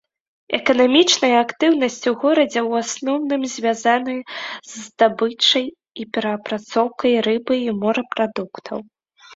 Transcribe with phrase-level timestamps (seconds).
[0.57, 4.17] Эканамічная актыўнасць у горадзе ў асноўным звязаная
[4.71, 8.79] з здабычай і перапрацоўкай рыбы і морапрадуктаў.